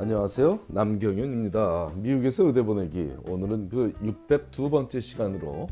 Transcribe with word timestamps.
안녕하세요. 0.00 0.60
남경윤입니다. 0.68 1.92
미국에서 1.96 2.44
의대 2.44 2.62
보내기. 2.62 3.12
오늘은 3.28 3.68
그 3.68 3.92
602번째 4.00 4.98
시간으로 4.98 5.68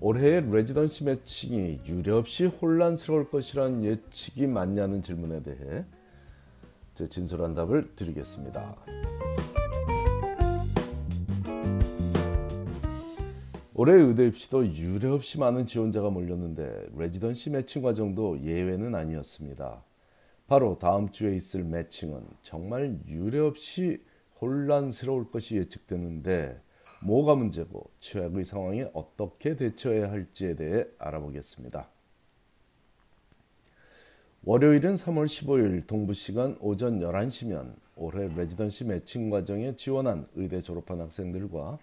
올해의 0.00 0.50
레지던시 0.50 1.04
매칭이 1.04 1.80
유례없이 1.86 2.46
혼란스러울 2.46 3.28
것이라는 3.28 3.82
예측이 3.84 4.46
맞냐는 4.46 5.02
질문에 5.02 5.42
대해 5.42 5.84
제 6.94 7.06
진솔한 7.06 7.54
답을 7.54 7.94
드리겠습니다. 7.96 8.76
올해 13.74 13.92
의대 13.92 14.26
입시도 14.26 14.66
유례없이 14.66 15.38
많은 15.38 15.66
지원자가 15.66 16.08
몰렸는데 16.08 16.92
레지던시 16.96 17.50
매칭 17.50 17.82
과정도 17.82 18.40
예외는 18.42 18.94
아니었습니다. 18.94 19.82
바로 20.52 20.76
다음 20.78 21.08
주에 21.08 21.34
있을 21.34 21.64
매칭은 21.64 22.26
정말 22.42 22.98
유례없이 23.08 24.02
혼란스러울 24.38 25.30
것이 25.30 25.56
예측되는데 25.56 26.60
뭐가 27.00 27.36
문제고 27.36 27.90
최악의 28.00 28.44
상황에 28.44 28.86
어떻게 28.92 29.56
대처해야 29.56 30.10
할지에 30.10 30.54
대해 30.54 30.84
알아보겠습니다. 30.98 31.88
월요일은 34.44 34.92
3월 34.92 35.24
15일 35.24 35.86
동부 35.86 36.12
시간 36.12 36.58
오전 36.60 36.98
11시면 36.98 37.74
올해 37.96 38.28
레지던시 38.28 38.84
매칭 38.84 39.30
과정에 39.30 39.74
지원한 39.74 40.28
의대 40.34 40.60
졸업한 40.60 41.00
학생들과 41.00 41.78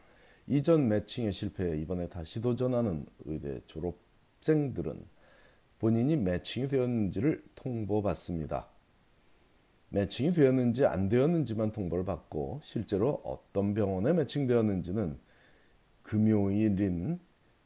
이전 0.45 0.87
매칭에 0.89 1.31
실패해 1.31 1.79
이번에 1.79 2.07
다시 2.07 2.39
도전하는 2.39 3.07
의대 3.25 3.61
졸업생들은 3.65 5.18
본인이 5.79 6.17
매칭이 6.17 6.67
되었는지를 6.67 7.43
통보받습니다. 7.55 8.67
매칭이 9.89 10.33
되었는지 10.33 10.85
안 10.85 11.09
되었는지만 11.09 11.71
통보를 11.71 12.05
받고 12.05 12.59
실제로 12.63 13.21
어떤 13.23 13.73
병원에 13.73 14.13
매칭되었는지는 14.13 15.17
금요일인 16.03 17.19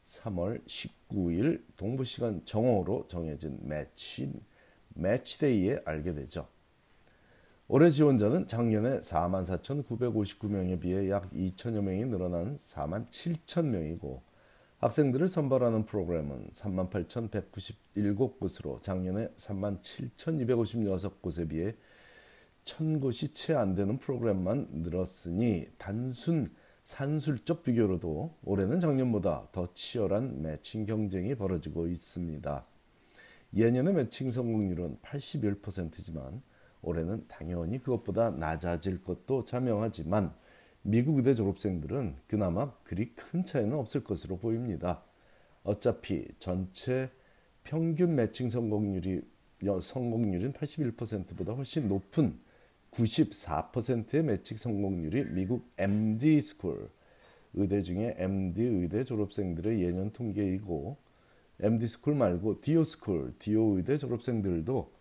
3월 0.06 0.64
19일 0.64 1.62
동부 1.76 2.04
시간 2.04 2.44
정오로 2.44 3.06
정해진 3.08 3.58
매치 3.62 4.32
매치데이에 4.94 5.82
알게 5.84 6.14
되죠. 6.14 6.46
올해 7.66 7.90
지원자는 7.90 8.46
작년에 8.46 9.00
44,959명에 9.00 10.78
비해 10.80 11.10
약 11.10 11.30
2천여 11.30 11.80
명이 11.80 12.04
늘어난 12.06 12.56
47,000명이고 12.56 14.20
학생들을 14.84 15.26
선발하는 15.28 15.86
프로그램은 15.86 16.50
38,197곳으로 16.50 18.82
작년에 18.82 19.28
37,256곳에 19.28 21.48
비해 21.48 21.74
1,000곳이 22.66 23.32
채 23.32 23.54
안 23.54 23.74
되는 23.74 23.98
프로그램만 23.98 24.68
늘었으니 24.70 25.68
단순 25.78 26.52
산술적 26.82 27.62
비교로도 27.62 28.36
올해는 28.44 28.78
작년보다 28.78 29.48
더 29.52 29.72
치열한 29.72 30.42
매칭 30.42 30.84
경쟁이 30.84 31.34
벌어지고 31.34 31.86
있습니다. 31.86 32.66
예년의 33.56 33.94
매칭 33.94 34.30
성공률은 34.30 34.98
81%지만 35.00 36.42
올해는 36.82 37.24
당연히 37.26 37.82
그것보다 37.82 38.32
낮아질 38.32 39.02
것도 39.02 39.46
자명하지만 39.46 40.34
미국 40.86 41.16
의대 41.16 41.32
졸업생들은 41.32 42.16
그나마 42.26 42.70
그리 42.84 43.14
큰 43.14 43.42
차이는 43.42 43.72
없을 43.72 44.04
것으로 44.04 44.36
보입니다. 44.36 45.02
어차피 45.62 46.28
전체 46.38 47.10
평균 47.62 48.14
매칭 48.14 48.50
성공률이 48.50 49.22
성공률인 49.80 50.52
81%보다 50.52 51.54
훨씬 51.54 51.88
높은 51.88 52.38
94%의 52.90 54.24
매칭 54.24 54.58
성공률이 54.58 55.30
미국 55.30 55.66
MD 55.78 56.38
school 56.42 56.90
의대 57.54 57.80
중에 57.80 58.16
MD 58.18 58.62
의대 58.62 59.04
졸업생들의 59.04 59.82
예년 59.82 60.12
통계이고 60.12 60.98
MD 61.60 61.86
school 61.86 62.14
말고 62.14 62.60
DO 62.60 62.84
school 62.84 63.32
DO 63.38 63.78
의대 63.78 63.96
졸업생들도 63.96 64.92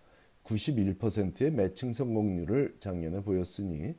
91%의 0.45 1.51
매칭 1.51 1.91
성공률을 1.91 2.77
작년에 2.79 3.21
보였으니 3.21 3.95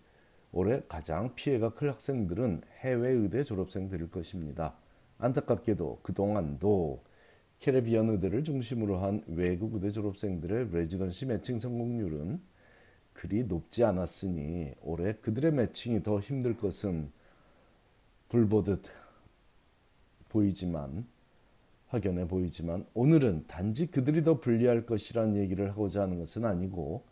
올해 0.57 0.83
가장 0.87 1.35
피해가 1.35 1.75
클 1.75 1.91
학생들은 1.91 2.63
해외 2.79 3.11
의대 3.11 3.43
졸업생들일 3.43 4.09
것입니다. 4.13 4.77
안타깝게도 5.19 5.99
그동안도 6.03 7.03
캐리비안 7.59 8.09
의대를 8.11 8.45
중심으로 8.45 8.99
한 8.99 9.25
외국 9.27 9.75
의대 9.75 9.91
졸업생들의 9.91 10.71
레지던시 10.71 11.27
매칭 11.27 11.59
성공률은 11.59 12.41
그리 13.15 13.43
높지 13.43 13.83
않았으니 13.83 14.75
올해 14.83 15.15
그들의 15.15 15.53
매칭이 15.53 16.05
더 16.05 16.21
힘들 16.21 16.57
것은 16.57 17.11
불보듯 18.29 18.83
보이지만 20.29 21.05
확연해 21.89 22.29
보이지만 22.29 22.87
오늘은 22.95 23.49
단지 23.49 23.89
그들이 23.89 24.23
더 24.23 24.39
불리할 24.39 24.87
것이란 24.87 25.35
얘기를 25.35 25.71
하고자 25.71 26.03
하는 26.03 26.21
것은 26.21 26.45
아니고 26.45 27.03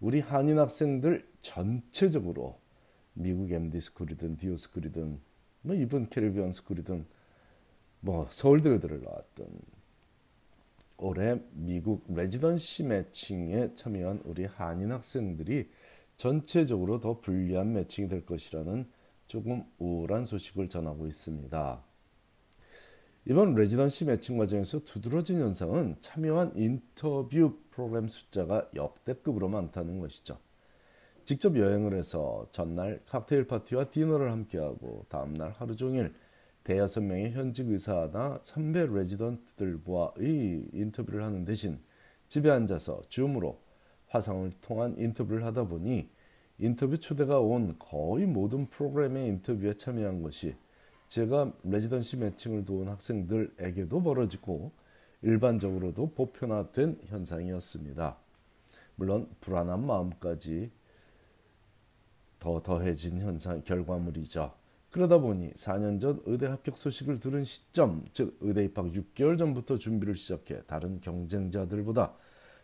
우리 0.00 0.18
한인 0.18 0.58
학생들 0.58 1.28
전체적으로 1.42 2.58
미국 3.18 3.50
MD 3.50 3.80
스쿨이든 3.80 4.36
DO 4.36 4.56
school이든 4.56 5.18
뭐 5.62 5.74
이번 5.74 6.08
Caribbean 6.08 6.52
school이든 6.52 7.04
뭐 8.00 8.28
서울대 8.30 8.70
의대를 8.70 9.02
나왔던 9.02 9.48
올해 10.98 11.40
미국 11.52 12.04
residency 12.08 12.84
매칭에 12.84 13.74
참여한 13.74 14.22
우리 14.24 14.44
한인 14.44 14.92
학생들이 14.92 15.68
전체적으로 16.16 17.00
더 17.00 17.20
불리한 17.20 17.72
매칭이 17.72 18.08
될 18.08 18.24
것이라는 18.24 18.88
조금 19.26 19.64
우울한 19.78 20.24
소식을 20.24 20.68
전하고 20.68 21.06
있습니다. 21.08 21.82
이번 23.26 23.54
residency 23.56 24.04
매칭 24.04 24.38
과정에서 24.38 24.84
두드러진 24.84 25.40
현상은 25.40 25.96
참여한 26.00 26.52
인터뷰 26.54 27.58
프로그램 27.70 28.06
숫자가 28.06 28.70
역대급으로 28.74 29.48
많다는 29.48 29.98
것이죠. 29.98 30.38
직접 31.28 31.58
여행을 31.58 31.92
해서 31.92 32.46
전날 32.52 33.02
칵테일 33.04 33.46
파티와 33.48 33.90
디너를 33.90 34.32
함께하고 34.32 35.04
다음날 35.10 35.50
하루 35.58 35.76
종일 35.76 36.14
대여섯 36.64 37.04
명의 37.04 37.32
현직 37.32 37.68
의사나 37.68 38.38
선배 38.40 38.86
레지던트들과의 38.86 40.70
인터뷰를 40.72 41.22
하는 41.22 41.44
대신 41.44 41.80
집에 42.28 42.48
앉아서 42.48 43.02
줌으로 43.10 43.60
화상을 44.06 44.50
통한 44.62 44.94
인터뷰를 44.96 45.44
하다 45.44 45.64
보니 45.64 46.08
인터뷰 46.60 46.96
초대가 46.96 47.40
온 47.40 47.76
거의 47.78 48.24
모든 48.24 48.66
프로그램의 48.70 49.28
인터뷰에 49.28 49.74
참여한 49.74 50.22
것이 50.22 50.54
제가 51.08 51.52
레지던시 51.62 52.16
매칭을 52.16 52.64
도운 52.64 52.88
학생들에게도 52.88 54.02
벌어지고 54.02 54.72
일반적으로도 55.20 56.12
보편화된 56.14 57.00
현상이었습니다. 57.04 58.16
물론 58.96 59.28
불안한 59.42 59.84
마음까지 59.84 60.77
더 62.38 62.62
더해진 62.62 63.20
현상 63.20 63.62
결과물이죠. 63.62 64.52
그러다 64.90 65.18
보니 65.18 65.52
4년 65.52 66.00
전 66.00 66.22
의대 66.24 66.46
합격 66.46 66.78
소식을 66.78 67.20
들은 67.20 67.44
시점, 67.44 68.04
즉 68.12 68.38
의대 68.40 68.64
입학 68.64 68.86
6개월 68.86 69.36
전부터 69.36 69.76
준비를 69.76 70.16
시작해 70.16 70.62
다른 70.66 71.00
경쟁자들보다 71.00 72.14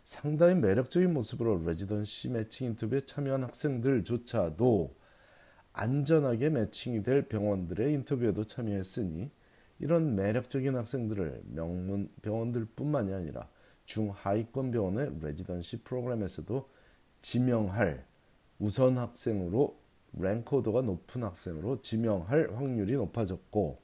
상당히 0.03 0.55
매력적인 0.55 1.13
모습으로 1.13 1.63
레지던시 1.65 2.29
매칭 2.29 2.67
인터뷰에 2.67 3.01
참여한 3.01 3.43
학생들조차도 3.43 4.95
안전하게 5.73 6.49
매칭이 6.49 7.03
될 7.03 7.27
병원들의 7.27 7.93
인터뷰에도 7.93 8.43
참여했으니 8.43 9.29
이런 9.79 10.15
매력적인 10.15 10.75
학생들을 10.75 11.43
명문 11.47 12.09
병원들뿐만이 12.21 13.13
아니라 13.13 13.49
중하위권 13.85 14.71
병원의 14.71 15.19
레지던시 15.21 15.81
프로그램에서도 15.83 16.69
지명할 17.21 18.05
우선 18.59 18.97
학생으로 18.97 19.77
랭커도가 20.13 20.81
높은 20.81 21.23
학생으로 21.23 21.81
지명할 21.81 22.55
확률이 22.55 22.93
높아졌고 22.93 23.79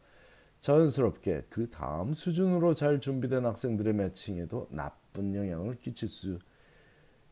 자연스럽게 0.62 1.46
그 1.50 1.70
다음 1.70 2.14
수준으로 2.14 2.74
잘 2.74 3.00
준비된 3.00 3.46
학생들의 3.46 3.94
매칭에도 3.94 4.68
나쁜 4.70 5.36
영향을 5.36 5.80
끼칠 5.80 6.08
수 6.08 6.40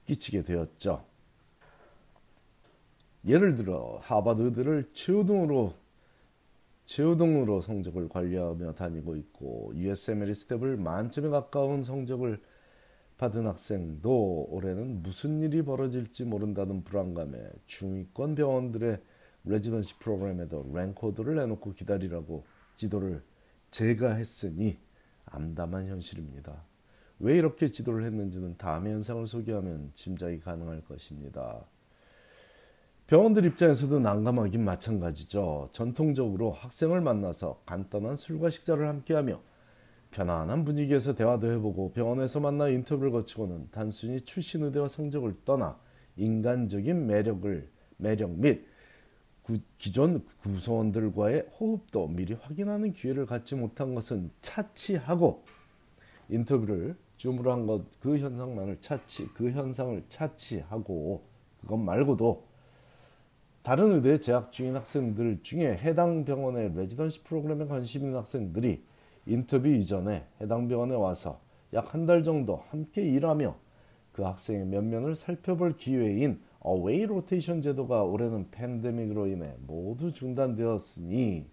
끼치게 0.05 0.41
되었죠. 0.41 1.05
예를 3.25 3.55
들어 3.55 3.99
하버드들을 4.01 4.89
최우등으로 4.93 5.73
최우등으로 6.85 7.61
성적을 7.61 8.09
관리하며 8.09 8.73
다니고 8.73 9.15
있고 9.15 9.71
USMLE 9.75 10.33
스텝을 10.33 10.77
만점에 10.77 11.29
가까운 11.29 11.83
성적을 11.83 12.41
받은 13.19 13.45
학생도 13.45 14.47
올해는 14.49 15.03
무슨 15.03 15.41
일이 15.41 15.61
벌어질지 15.61 16.23
모른다는 16.23 16.85
불안감에 16.85 17.37
중위권 17.65 18.35
병원들의 18.35 18.97
레지던시 19.43 19.99
프로그램에도 19.99 20.65
랭코드를 20.73 21.35
내놓고 21.35 21.73
기다리라고 21.73 22.45
지도를 22.75 23.21
제가 23.71 24.13
했으니 24.13 24.79
암담한 25.25 25.87
현실입니다. 25.87 26.63
왜 27.19 27.37
이렇게 27.37 27.67
지도를 27.67 28.05
했는지는 28.05 28.55
다음의 28.57 28.93
현상을 28.93 29.27
소개하면 29.27 29.91
짐작이 29.95 30.39
가능할 30.39 30.85
것입니다. 30.85 31.65
병원들 33.07 33.45
입장에서도 33.45 33.99
난감하긴 33.99 34.63
마찬가지죠. 34.63 35.69
전통적으로 35.73 36.51
학생을 36.51 37.01
만나서 37.01 37.63
간단한 37.65 38.15
술과 38.15 38.49
식사를 38.49 38.87
함께하며 38.87 39.41
편안한 40.11 40.65
분위기에서 40.65 41.13
대화도 41.13 41.51
해보고 41.51 41.91
병원에서 41.93 42.39
만나 42.39 42.67
인터뷰를 42.67 43.11
거치고는 43.11 43.69
단순히 43.71 44.21
출신 44.21 44.63
의대와 44.63 44.87
성적을 44.87 45.35
떠나 45.45 45.79
인간적인 46.17 47.05
매력을 47.07 47.69
매력 47.97 48.31
및 48.31 48.65
구, 49.43 49.57
기존 49.77 50.25
구성원들과의 50.41 51.47
호흡도 51.59 52.07
미리 52.07 52.33
확인하는 52.33 52.93
기회를 52.93 53.25
갖지 53.25 53.55
못한 53.55 53.93
것은 53.95 54.31
차치하고 54.41 55.43
인터뷰를 56.29 56.95
줌으로 57.17 57.51
한 57.51 57.65
것 57.65 57.83
그 57.99 58.17
현상만을 58.17 58.79
차치 58.81 59.29
그 59.33 59.51
현상을 59.51 60.03
차치하고 60.07 61.23
그것 61.61 61.77
말고도 61.77 62.47
다른 63.61 63.91
의대에 63.91 64.19
재학 64.19 64.51
중인 64.51 64.75
학생들 64.75 65.39
중에 65.43 65.77
해당 65.77 66.23
병원의 66.25 66.73
레지던시 66.75 67.23
프로그램에 67.23 67.65
관심 67.65 68.01
있는 68.01 68.17
학생들이 68.17 68.83
인터뷰 69.29 69.67
이전에 69.69 70.25
해당 70.41 70.67
병원에 70.67 70.95
와서 70.95 71.39
약 71.73 71.93
한 71.93 72.05
달 72.05 72.23
정도 72.23 72.63
함께 72.69 73.03
일하며 73.03 73.55
그 74.11 74.23
학생의 74.23 74.65
면면을 74.65 75.15
살펴볼 75.15 75.77
기회인 75.77 76.41
어웨이 76.61 77.05
로테이션 77.05 77.61
제도가 77.61 78.03
올해는 78.03 78.49
팬데믹으로 78.51 79.27
인해 79.27 79.55
모두 79.65 80.11
중단되었으니 80.11 81.45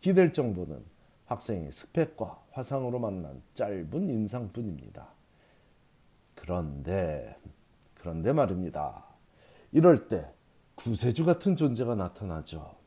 기댈 0.00 0.32
정도는 0.32 0.82
학생의 1.26 1.72
스펙과 1.72 2.44
화상으로 2.52 2.98
만난 2.98 3.42
짧은 3.54 4.08
인상뿐입니다. 4.08 5.08
그런데 6.34 7.36
그런데 7.94 8.32
말입니다. 8.32 9.04
이럴 9.72 10.08
때 10.08 10.24
구세주 10.76 11.24
같은 11.26 11.56
존재가 11.56 11.96
나타나죠. 11.96 12.77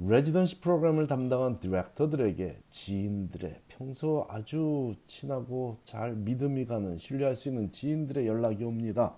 레지던시 0.00 0.60
프로그램을 0.60 1.08
담당한 1.08 1.58
디렉터들에게 1.58 2.56
지인들의 2.70 3.62
평소 3.66 4.28
아주 4.30 4.94
친하고 5.08 5.78
잘 5.82 6.14
믿음이 6.14 6.66
가는 6.66 6.96
신뢰할 6.96 7.34
수 7.34 7.48
있는 7.48 7.72
지인들의 7.72 8.24
연락이 8.28 8.62
옵니다. 8.62 9.16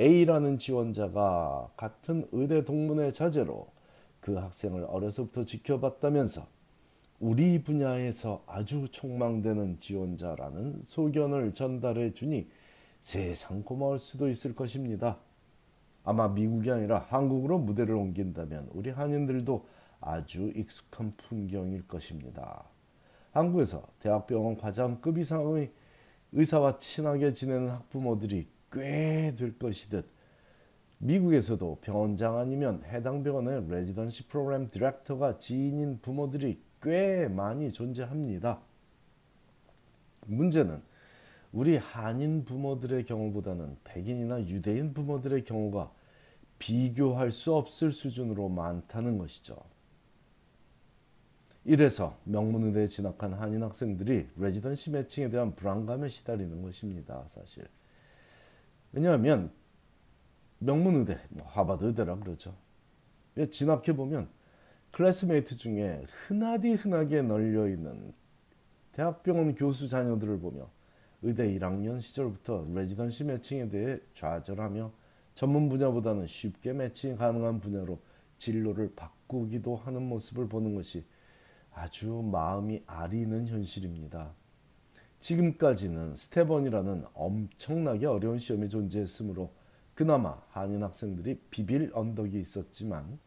A라는 0.00 0.58
지원자가 0.58 1.70
같은 1.76 2.26
의대 2.32 2.64
동문의 2.64 3.12
자제로 3.12 3.68
그 4.18 4.34
학생을 4.34 4.84
어려서부터 4.88 5.44
지켜봤다면서 5.44 6.48
우리 7.20 7.62
분야에서 7.62 8.42
아주 8.46 8.88
촉망되는 8.88 9.78
지원자라는 9.78 10.80
소견을 10.82 11.54
전달해 11.54 12.12
주니 12.12 12.48
세상 13.00 13.62
고마울 13.62 14.00
수도 14.00 14.28
있을 14.28 14.56
것입니다. 14.56 15.18
아마 16.02 16.28
미국이 16.28 16.70
아니라 16.70 16.98
한국으로 17.08 17.58
무대를 17.58 17.94
옮긴다면 17.94 18.70
우리 18.72 18.90
한인들도 18.90 19.75
아주 20.00 20.52
익숙한 20.54 21.14
풍경일 21.16 21.86
것입니다. 21.88 22.64
한국에서 23.32 23.86
대학병원 24.00 24.56
과장급 24.56 25.18
이상의 25.18 25.70
의사와 26.32 26.78
친하게 26.78 27.32
지내는 27.32 27.70
학부모들이 27.70 28.48
꽤 28.72 29.34
될 29.36 29.58
것이듯 29.58 30.06
미국에서도 30.98 31.78
병원장 31.82 32.38
아니면 32.38 32.82
해당 32.84 33.22
병원의 33.22 33.68
레지던시 33.68 34.26
프로그램 34.28 34.70
디렉터가 34.70 35.38
지인인 35.38 36.00
부모들이 36.00 36.60
꽤 36.82 37.28
많이 37.28 37.70
존재합니다. 37.70 38.60
문제는 40.26 40.82
우리 41.52 41.76
한인 41.76 42.44
부모들의 42.44 43.04
경우보다는 43.04 43.76
백인이나 43.84 44.40
유대인 44.46 44.92
부모들의 44.92 45.44
경우가 45.44 45.90
비교할 46.58 47.30
수 47.30 47.54
없을 47.54 47.92
수준으로 47.92 48.48
많다는 48.48 49.18
것이죠. 49.18 49.56
이래서 51.68 52.16
명문의대에 52.22 52.86
진학한 52.86 53.32
한인 53.32 53.64
학생들이 53.64 54.28
residency 54.36 54.90
매칭에 54.90 55.30
대한 55.30 55.56
불안감에 55.56 56.08
시달리는 56.08 56.62
것입니다. 56.62 57.24
사실. 57.26 57.66
왜냐하면 58.92 59.50
명문의대, 60.60 61.18
뭐 61.30 61.44
하버드 61.48 61.84
의대라 61.86 62.20
그러죠. 62.20 62.54
진학해 63.50 63.96
보면 63.96 64.28
classmate 64.92 65.56
중에 65.56 66.04
흔하디 66.06 66.74
흔하게 66.74 67.22
널려 67.22 67.68
있는 67.68 68.14
대학병원 68.92 69.56
교수 69.56 69.88
자녀들을 69.88 70.38
보며 70.38 70.70
의대 71.22 71.52
1학년 71.52 72.00
시절부터 72.00 72.68
레지던시 72.74 73.24
매칭에 73.24 73.68
대해 73.70 73.98
좌절하며 74.14 74.92
전문 75.34 75.68
분야보다는 75.68 76.28
쉽게 76.28 76.74
매칭 76.74 77.16
가능한 77.16 77.58
분야로 77.58 77.98
진로를 78.38 78.94
바꾸기도 78.94 79.74
하는 79.74 80.02
모습을 80.02 80.48
보는 80.48 80.76
것이 80.76 81.04
아주 81.76 82.22
마음이 82.24 82.82
아리는 82.86 83.46
현실입니다. 83.46 84.32
지금까지는 85.20 86.16
스테번이라는 86.16 87.04
엄청나게 87.12 88.06
어려운 88.06 88.38
시험이 88.38 88.70
존재했으므로 88.70 89.52
그나마 89.94 90.40
한인 90.48 90.82
학생들이 90.82 91.38
비빌 91.50 91.90
언덕이 91.92 92.40
있었지만 92.40 93.18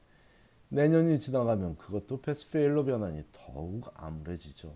내년이 0.70 1.20
지나가면 1.20 1.78
그것도 1.78 2.22
패스페일로 2.22 2.86
변하니 2.86 3.24
더욱 3.32 3.92
암울해지죠. 3.94 4.74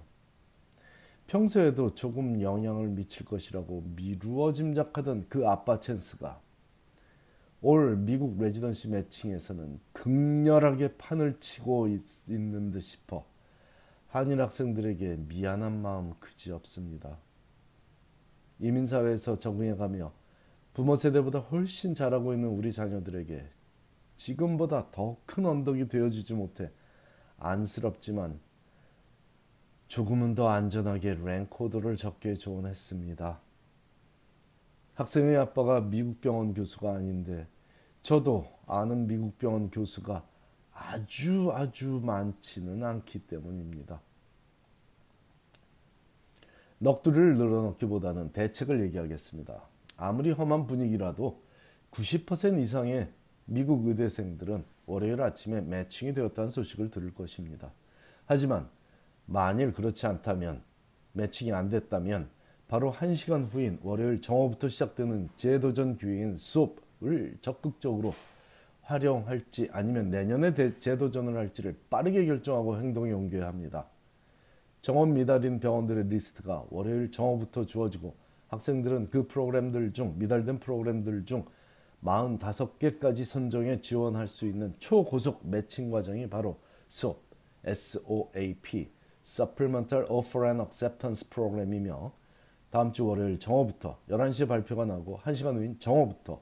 평소에도 1.25 1.95
조금 1.95 2.41
영향을 2.41 2.89
미칠 2.89 3.25
것이라고 3.25 3.85
미루어 3.95 4.53
짐작하던 4.53 5.25
그 5.29 5.47
아빠 5.47 5.79
찬스가 5.79 6.39
올 7.61 7.97
미국 7.97 8.37
레지던시 8.39 8.89
매칭에서는 8.89 9.79
극렬하게 9.93 10.97
판을 10.97 11.39
치고 11.39 11.87
있, 11.87 12.29
있는 12.29 12.69
듯 12.69 12.81
싶어 12.81 13.32
한인 14.13 14.39
학생들에게 14.39 15.15
미안한 15.27 15.81
마음 15.81 16.13
그지없습니다. 16.19 17.17
이민사회에서 18.59 19.39
적응해가며 19.39 20.13
부모 20.75 20.95
세대보다 20.95 21.39
훨씬 21.39 21.95
잘하고 21.95 22.35
있는 22.35 22.49
우리 22.49 22.71
자녀들에게 22.71 23.43
지금보다 24.15 24.91
더 24.91 25.17
큰 25.25 25.47
언덕이 25.47 25.87
되어주지 25.87 26.35
못해 26.35 26.69
안쓰럽지만 27.39 28.39
조금은 29.87 30.35
더 30.35 30.47
안전하게 30.47 31.15
랭코드를 31.15 31.95
적게 31.95 32.35
조언했습니다. 32.35 33.39
학생의 34.93 35.37
아빠가 35.37 35.81
미국 35.81 36.21
병원 36.21 36.53
교수가 36.53 36.87
아닌데 36.93 37.47
저도 38.03 38.45
아는 38.67 39.07
미국 39.07 39.39
병원 39.39 39.71
교수가 39.71 40.23
아주 40.73 41.51
아주 41.53 42.01
많지는 42.03 42.83
않기 42.83 43.19
때문입니다. 43.27 44.01
넋두리를 46.83 47.37
늘어놓기보다는 47.37 48.33
대책을 48.33 48.81
얘기하겠습니다. 48.83 49.61
아무리 49.95 50.31
험한 50.31 50.67
분위기라도 50.67 51.41
90% 51.91 52.61
이상의 52.61 53.07
미국 53.45 53.87
의대생들은 53.87 54.65
월요일 54.85 55.21
아침에 55.21 55.61
매칭이 55.61 56.13
되었다는 56.13 56.49
소식을 56.49 56.91
들을 56.91 57.13
것입니다. 57.13 57.71
하지만 58.25 58.67
만일 59.25 59.71
그렇지 59.71 60.05
않다면 60.07 60.61
매칭이 61.13 61.53
안 61.53 61.69
됐다면 61.69 62.27
바로 62.67 62.91
1시간 62.91 63.45
후인 63.45 63.79
월요일 63.81 64.19
정오부터 64.19 64.67
시작되는 64.67 65.29
재도전 65.37 65.95
기회인 65.95 66.35
수업을 66.35 67.37
적극적으로 67.39 68.13
활용할지 68.81 69.69
아니면 69.71 70.09
내년에 70.09 70.53
재도전을 70.79 71.37
할지를 71.37 71.77
빠르게 71.89 72.25
결정하고 72.25 72.77
행동에 72.77 73.13
옮겨야 73.13 73.47
합니다. 73.47 73.85
정원 74.83 75.13
미달인 75.13 75.59
병원들의 75.61 76.09
리스트가 76.09 76.65
월요일 76.69 77.09
정오부터 77.09 77.65
주어지고 77.65 78.15
학생들은 78.49 79.11
그 79.11 79.29
프로그램들 79.29 79.93
중 79.93 80.19
미달된 80.19 80.59
프로그램들 80.59 81.25
중 81.25 81.45
45개까지 82.03 83.23
선정해 83.23 83.79
지원할 83.79 84.27
수 84.27 84.45
있는 84.45 84.75
초고속 84.79 85.47
매칭 85.47 85.89
과정이 85.89 86.29
바로 86.29 86.59
SOAP, 86.91 87.21
SOAP, 87.63 88.91
Supplemental 89.25 90.05
Offer 90.09 90.49
and 90.49 90.61
Acceptance 90.61 91.29
프로그램이며 91.29 92.11
다음 92.69 92.91
주 92.91 93.07
월요일 93.07 93.39
정오부터 93.39 93.99
11시에 94.09 94.49
발표가 94.49 94.83
나고 94.83 95.19
1시간 95.19 95.55
후인 95.55 95.79
정오부터 95.79 96.41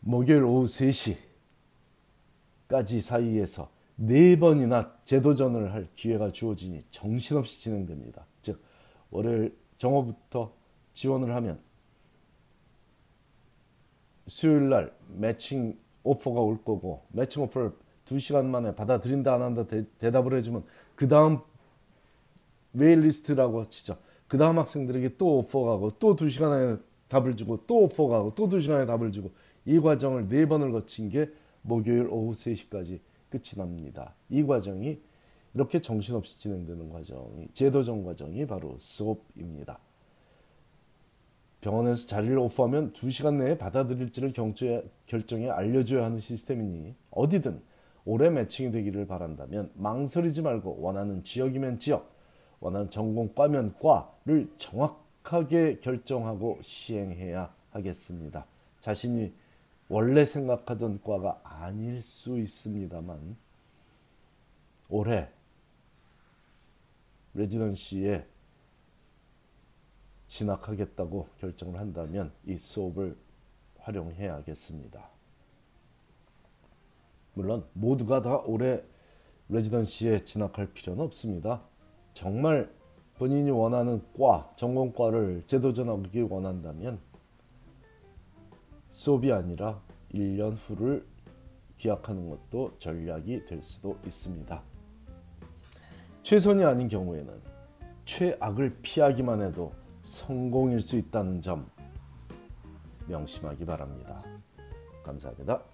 목요일 0.00 0.44
오후 0.44 0.64
3시까지 0.64 1.18
사이에서 3.02 3.73
네 3.96 4.38
번이나 4.38 4.92
재도전을 5.04 5.72
할 5.72 5.88
기회가 5.94 6.28
주어지니 6.28 6.82
정신없이 6.90 7.60
진행됩니다. 7.60 8.26
즉 8.42 8.60
월요일 9.10 9.56
정오부터 9.78 10.52
지원을 10.92 11.34
하면 11.36 11.60
수요일 14.26 14.68
날 14.68 14.92
매칭 15.08 15.78
오퍼가 16.02 16.40
올 16.40 16.62
거고 16.64 17.04
매칭 17.10 17.42
오퍼를 17.42 17.72
2시간 18.06 18.46
만에 18.46 18.74
받아들인다 18.74 19.34
안 19.34 19.42
한다 19.42 19.66
대, 19.66 20.10
답을 20.10 20.34
해주면 20.36 20.64
그 20.94 21.08
다음 21.08 21.38
waitlist라고 22.74 23.66
치죠. 23.66 23.96
그 24.26 24.38
다음 24.38 24.58
학생들에게 24.58 25.16
또 25.16 25.38
오퍼가 25.38 25.72
가고 25.72 25.90
또 25.98 26.16
2시간 26.16 26.50
안에 26.52 26.76
답을 27.08 27.36
주고 27.36 27.64
또 27.66 27.84
오퍼가 27.84 28.18
가고 28.18 28.34
또 28.34 28.48
2시간 28.48 28.76
안에 28.76 28.86
답을 28.86 29.12
주고 29.12 29.30
이 29.64 29.78
과정을 29.78 30.28
네 30.28 30.46
번을 30.46 30.72
거친 30.72 31.08
게 31.08 31.30
목요일 31.62 32.08
오후 32.08 32.32
3시까지 32.32 33.00
끝이 33.34 33.56
납니다. 33.56 34.14
이 34.28 34.44
과정이 34.44 35.00
이렇게 35.54 35.80
정신없이 35.80 36.38
진행되는 36.38 36.88
과정이 36.90 37.48
제도정 37.52 38.04
과정이 38.04 38.46
바로 38.46 38.76
수업입니다. 38.78 39.80
병원에서 41.60 42.06
자리를 42.06 42.38
오프하면 42.38 42.92
2시간 42.92 43.36
내에 43.36 43.58
받아들일지를 43.58 44.32
경조에, 44.32 44.84
결정해 45.06 45.48
알려줘야 45.48 46.04
하는 46.04 46.20
시스템이니 46.20 46.94
어디든 47.10 47.60
올해 48.04 48.30
매칭이 48.30 48.70
되기를 48.70 49.06
바란다면 49.06 49.72
망설이지 49.74 50.42
말고 50.42 50.80
원하는 50.80 51.24
지역이면 51.24 51.80
지역, 51.80 52.14
원하는 52.60 52.90
전공과면 52.90 53.76
과를 53.80 54.48
정확하게 54.58 55.80
결정하고 55.80 56.58
시행해야 56.62 57.52
하겠습니다. 57.70 58.46
자신이 58.80 59.32
원래 59.88 60.24
생각하던 60.24 61.02
과가 61.02 61.40
아닐 61.44 62.00
수 62.00 62.38
있습니다만 62.38 63.36
올해 64.88 65.28
레지던시에 67.34 68.26
진학하겠다고 70.26 71.28
결정을 71.38 71.78
한다면 71.78 72.32
이 72.44 72.56
수업을 72.56 73.16
활용해야겠습니다. 73.80 75.08
물론 77.34 77.66
모두가 77.72 78.22
다 78.22 78.38
올해 78.38 78.82
레지던시에 79.48 80.24
진학할 80.24 80.72
필요는 80.72 81.04
없습니다. 81.04 81.62
정말 82.14 82.72
본인이 83.16 83.50
원하는 83.50 84.02
과, 84.18 84.52
전공과를 84.56 85.44
제도전하기 85.46 86.22
원한다면 86.22 86.98
수업이 88.94 89.32
아니라 89.32 89.82
1년 90.12 90.54
후를 90.56 91.04
기약하는 91.76 92.30
것도 92.30 92.76
전략이 92.78 93.44
될 93.44 93.60
수도 93.60 93.98
있습니다. 94.06 94.62
최선이 96.22 96.64
아닌 96.64 96.86
경우에는 96.86 97.42
최악을 98.04 98.78
피하기만 98.82 99.42
해도 99.42 99.72
성공일 100.04 100.80
수 100.80 100.96
있다는 100.96 101.40
점 101.40 101.68
명심하기 103.08 103.66
바랍니다. 103.66 104.22
감사합니다. 105.02 105.73